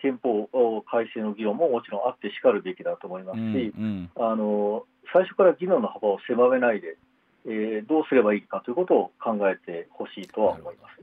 [0.00, 0.48] 憲法
[0.90, 3.46] 改正の議論ももちろんあってしかるべきだと思いますし、う
[3.80, 3.84] ん。
[3.84, 6.96] うん、あの最初から議論の幅を狭めないで、
[7.46, 10.94] えー、どうすればいいかということを考えてほしいとは思います。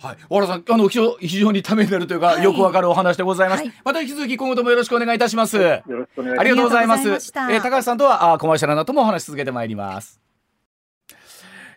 [0.00, 5.56] はい、小原さん、あの非常にためになるというか、はい、よくわかるお話でございます、はい、また引き続き今後ともよろしくお願いいたします。
[5.58, 6.40] よろしくお願いします。
[6.40, 7.08] ありがとうございます。
[7.08, 10.20] えー、高橋さんとはあコマーシャルなどもお話し続けてまいります。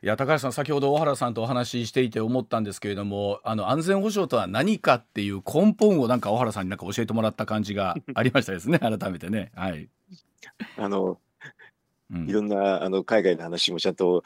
[0.04, 9.54] いや高橋さん先ほど小原さんとお話ししていて思ったんですけれどもあの安全保障とは何かっていう根本をなんか小原さんになんか教えてもらった感じがありましたですね 改めてね。
[9.56, 9.88] はい、
[10.78, 11.20] あの
[12.12, 14.24] いろんなあの海外の話もちゃんと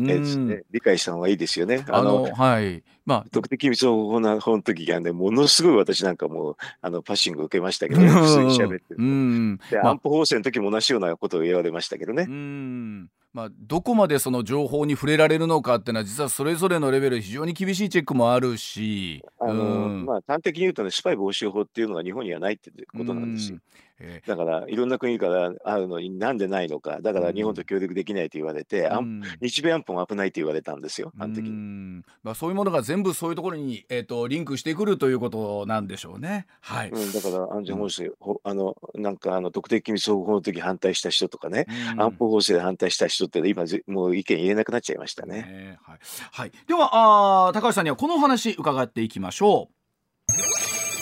[0.00, 1.84] ね、理解した方がいいですよね。
[1.88, 2.82] あの、はい。
[3.04, 9.58] まあ、特的秘密保護の本時がね、ものすごい私なんかもう、あの、パッシング受けましたけど、ね、普通に喋ってる。
[9.70, 12.26] で、安保法制の時も同じようなことを言われましたけどね。
[12.28, 23.58] うんまあ、どこまでその情報に触れられるのかっていうのは実はそれぞれのレベル非常に厳しいチェックもあるし、あの、うん、まあ、端的に言うとねスパイ防止法っていうのが日本にはないってことなんですよ。
[24.00, 27.00] えー、だからいろんな国からあるのになんでないのか。
[27.00, 31.12] だから日本と協力できないと言われて、うん、日米安保も危ないと言われたんですよ。
[31.18, 36.46] 端的に、まあ、そういうものが全部そういうところに、えーと、リンクしてくるということなんでしょうね。
[36.60, 41.66] はい、うん、だから安全保障、うん、あのなんかあの特定機密保護法の時反対した人とかね、
[41.98, 45.42] 安保法制で反対した人って今もう意見言えなくなっちゃいましたね。
[45.42, 45.98] ねはい、
[46.32, 49.79] はい、ではあ高橋さんにはこのお話伺っていきましょう。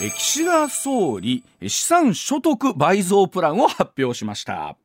[0.00, 4.76] 岸田総理資産所得倍増プランを発表しました。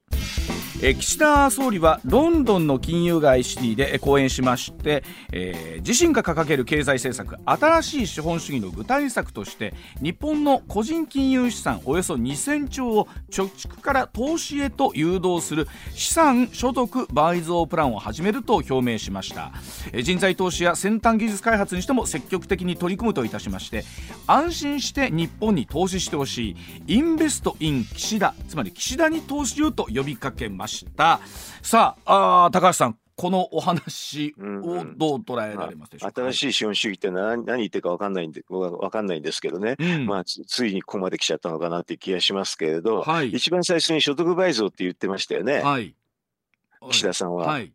[0.82, 19.51] え岸田総理はロンドンの金融街シティで講演しまして、えー、自身が掲げる経済政策新しい資本主義の具体策として日本の個人金融資産およそ2000兆を貯蓄から投資へと誘導する資産所得倍増プランを始めると表明しました、
[19.91, 23.84] えー、人材投資や先端技術開発にしても積極的に取り組むといたしまして
[24.28, 26.55] 安心して日本に投資してほしい。
[26.88, 30.72] インベストイン岸田つまり岸田に投資をと呼びかけました。
[30.74, 31.21] した。
[31.61, 45.95] さああ高橋さんこのお話をどう捉えられますでしょうか、うんうん、新しい資本主義って何何言ってるか分かんないんで分かんないんですけどね、うん、まあついにここまで来ちゃったのかなって気がしますけれど、はい、一番最初に所得倍増って言ってましたよね、はい、
[46.89, 47.47] 岸田さんは。
[47.47, 47.71] はい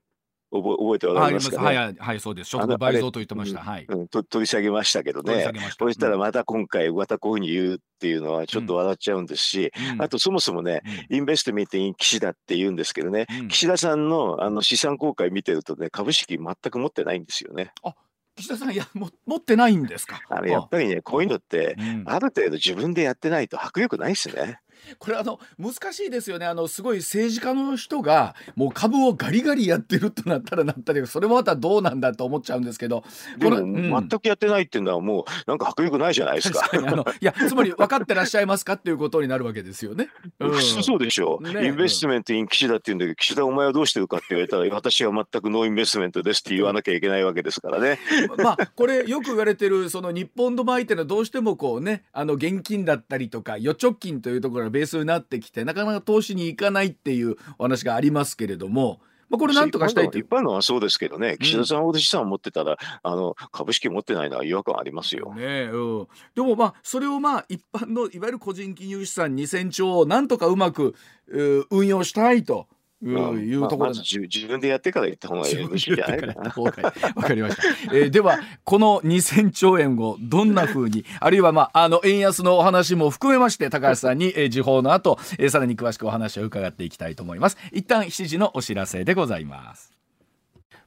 [0.51, 2.51] 覚覚えておられますか、ね、はい、はい、そうです。
[2.51, 3.61] 所得倍増と言ってました。
[3.61, 5.53] はい、うん、と取り下げましたけどね。
[5.78, 17.72] そしたらまた今回、またこういうふうに言うっていうのはちょっと笑っちゃうんですし、うん、あとそもそもね、うん、インベストメントイン岸田って言うんですけどね、うん、岸田さんのあの資産公開見てるとね、株式全く持ってないんですよね。
[17.82, 17.94] あ
[18.36, 20.22] 岸田さん、いや、も持ってないんですか？
[20.30, 21.76] あのやっぱりね、こういうのって、
[22.07, 24.61] ある程度自分でやってないと迫力ないですね。
[24.99, 33.05] これあの難しいですよねあのすごい政治家の人がもう株をガリガリやってるとなったらなったりそれもまたどうなんだと思っちゃうんですけど
[33.39, 36.68] でも、うん、全くやってないっていうのはもうなんか迫力ないじゃないですか。
[36.72, 40.09] あの いやつまり分かってらっしゃいますかっていうことになるわけですよね。
[40.41, 47.99] うん、そうでしょう、ね、 investment in 岸田って言うんだけど岸田お前はどうしてるかって言われたら私は全く no investment ですって言わなきゃいけないわけですからね。
[48.39, 59.00] まあこれよく言われてるその日本の場合っていうのはどうしてもこうねあの現金だったりとか預貯金というところがベースになってきてなかなか投資に行かないっていうお話がありますけれども。
[59.30, 65.34] まあ、これなんとかしたい一般のはそうですけどね、岸田さんほど資産を持ってたら、うん、あの株式持ってないのは違和感ありますよ。
[65.34, 70.94] ねうん、でもまあそれをまあ一般のいわゆる個人金融資産2000兆をなんとかうまく
[71.68, 72.68] 運用したいと
[73.07, 75.57] いうところ、まあ、自分でやってから言った方がいい。
[77.14, 77.94] わかりました。
[77.94, 87.57] えー、ではこの2000兆円をどんなふうにあるいはまああの円安のお話も含めまして高橋さんに、えー、時報の後、えー、さらに詳しくお話を伺っていきたいと思います。
[87.72, 89.97] 一旦7時のお知らせでございます。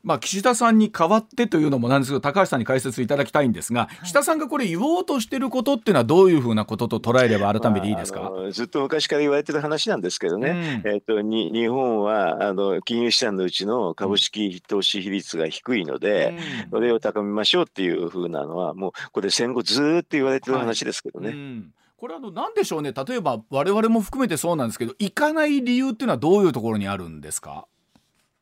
[0.04, 21.30] まあ、岸田さんに代わってというのもなんですけど高橋さんに解説いただきたいんですが、はい、岸田さんがこれ言おうとしていることっていうのはどういうふうなことと捉えれば改めていいですか、まあ、ずっと昔から言われてる話なんですけどね、うん、えーと、に日本はあの金融資産のうちの株式投資比率が低いので、うん、それを高めましょうっていうふうなのはもうこれ戦後ずっと言われてる話ですけどね。
[21.30, 21.74] はいうん。
[21.98, 22.94] これあの何でしょうね。
[22.94, 27.68] 例えば我々も含めてそうなんですけど行かない理由っていうのはどういうところにあるんですか？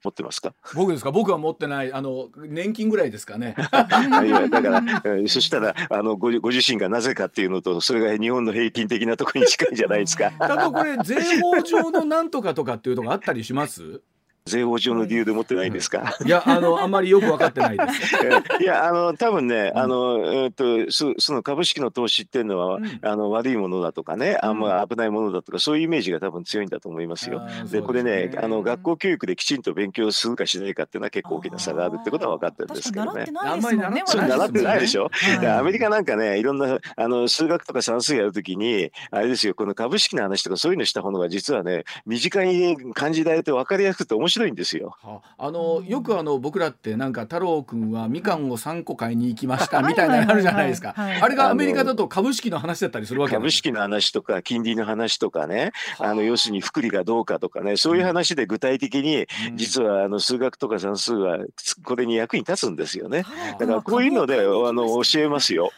[0.03, 0.53] 持ってますか？
[0.75, 1.11] 僕ですか？
[1.11, 1.91] 僕は持ってない。
[1.93, 3.55] あの年金ぐらいですかね。
[4.25, 4.81] いやだから
[5.27, 10.31] そしたらあのごご自身がなぜかっていうのとそれが日本の平均的なところに近いじゃないですか。
[10.39, 14.01] ただこれ税法上のなんとかとかっていうのがあったりします？
[14.49, 16.15] 税法上の理由で持ってないんですか？
[16.25, 18.15] いや、あの、あんまりよく分かってないです。
[18.61, 27.41] いや、あの、多分ね、あの、えっと、そ、その株式の投資っていうのは、うん、あの、悪いものだとかね、あんま危ないものだとか、そういうイメージが多分強いんだと思いますよ。
[27.71, 33.25] で、これね、あの、学校教育できちんと勉強するかしないかっていうのは結構大きな差があるってことは分かってるんですけどね。
[33.43, 35.09] あんまり習ってないでしょ？
[35.47, 44.95] アメリカなんかね、いろんな、あの、数学とか算数やるときに、あれですよ、この株式の話とかそういうのした方が実はね、身近に感じられて分かりやすくて面白いんですよ。
[45.37, 45.51] あ。
[45.51, 50.93] のよくあの僕らってなんか太郎くんはみかんを3個買いに行きましたみたいなのあるじゃないですか。
[50.97, 56.13] あれがアメリカだと株式の話だったりするわけ株式の話とか金利の話とかね、あ。
[56.13, 61.37] の要するに福利がどうかとかね、そういう話で具体的に実はあの数学とか算数は
[61.83, 63.25] これに役に立つんですよね。
[63.59, 65.71] だからこういうのであの教えますよ。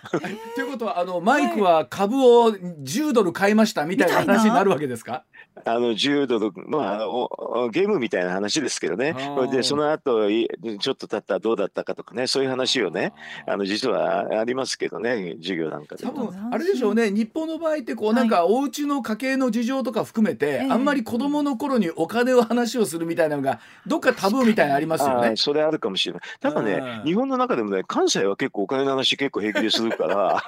[0.56, 4.32] ということはあのマイクは株を10ドル買いましたみたいな。
[4.32, 5.24] 話になるわけですか？
[5.66, 9.16] あの10ドルまあゲームみたいな話ですけどね。
[9.52, 13.14] でその後ちょっと経ったらどうだったかとかねそういう話をね
[13.48, 16.04] あの実はありますけどね授業なんかで。
[16.04, 25.36] 多分あれでしょうね日本の場合ってこうなんかお家の家計の事情とか含めて、はい、あんまり子供の頃にお金を話をするみたいなのがどっかタブーみたいなありますよね。
[25.36, 26.22] それあるかもしれない。
[26.40, 30.44] ただね日本の中でもね関西は結構お金の話結構平気でするから。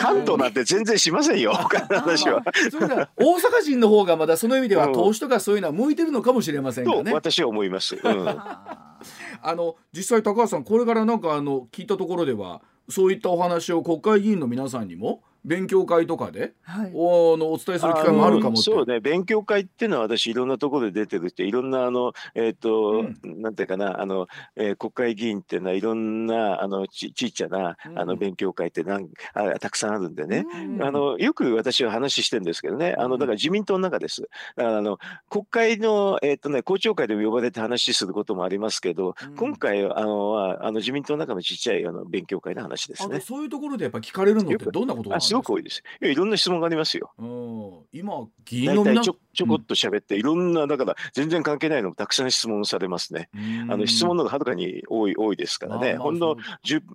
[0.00, 2.42] 関東なんて全然しませんよお金の話は。
[3.26, 7.12] 大阪人の方がまだその意味では投資とかそういうのは向いてるのかもしれませんがね。
[7.12, 7.96] 私は思います。
[7.96, 8.94] うん、 あ
[9.44, 18.98] の実際高橋さんこれからなんかあの聞いたところではそういったお話を国会議員の皆さんにも勉強会とかで、はい、おのお伝えする機会もあるかもそうね。
[18.98, 24.26] 勉強会っていうのは私いろんなところで出てるっていろんなあのえっ、ー、と、うん、なんていうかなあの、
[24.56, 32.96] えー、国会議員っていうのはいろんなあのちちっちゃな、あの勉強会ってなんあたくさんあるんでね、うん、あのよく私は話してるんですけどね。
[32.98, 34.22] あのだから自民党の中です。
[34.56, 34.98] だからあの
[35.30, 43.20] 国会のえっ、ー、とね公聴会でも呼ばれて話することもありますけど、うん、今回あのはあの自民党の中のちっちゃいあの勉強会の話ですね。
[43.20, 45.35] そういうところでやっぱ聞かれるのってどんなことなんですか？
[45.36, 45.82] すごく多いです。
[46.00, 47.12] いやいろんな質問がありますよ。
[47.92, 53.28] 今議員の皆ちょちょこっと喋って、いろんなだから全然関係ないのもたくさん質問されますね。
[53.68, 55.96] あの質問のがはるかに多い多いですからね。
[55.96, 56.36] ほんの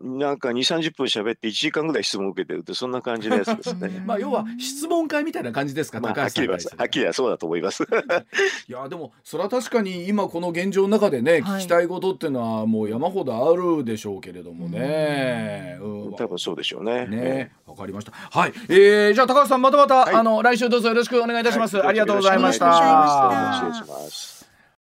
[0.02, 4.04] なんか2、30分喋って1時間ぐらい質問を受けてるってそんな感じのやつですね。
[4.06, 6.00] まあ要は質問会みたいな感じですか。
[6.00, 7.84] まあ、はっきりははっきりはそうだと思います。
[8.68, 15.78] いやでもそれは確かに今この現状の中でね、聞きたいことっていうのはもう山ほどあるでしょうけれどもね。
[15.82, 17.06] うん、多分そうでしょうね。
[17.08, 18.12] ね、わかりました。
[18.12, 18.54] はい。
[18.70, 21.78] えー、じゃあ高橋さんまたまた、はい、あの来週どうぞよろしくお願いいたします。
[21.78, 23.62] はい、ありがとうございました。
[23.62, 24.41] 失礼します。